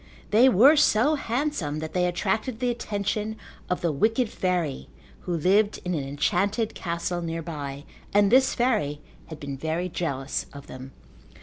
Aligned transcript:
They 0.31 0.49
were 0.49 0.75
so 0.75 1.13
handsome 1.13 1.77
that 1.77 1.93
they 1.93 2.07
attracted 2.07 2.59
the 2.59 2.71
attention 2.71 3.35
of 3.69 3.81
the 3.81 3.91
wicked 3.91 4.31
fairy 4.31 4.89
who 5.27 5.33
lived 5.37 5.79
in 5.85 5.93
an 5.93 6.03
enchanted 6.03 6.73
castle 6.73 7.21
nearby, 7.21 7.83
and 8.11 8.31
this 8.31 8.55
fairy 8.55 9.01
had 9.27 9.39
been 9.39 9.57
very 9.59 9.89
jealous 9.89 10.47
of 10.53 10.65
them. 10.65 10.91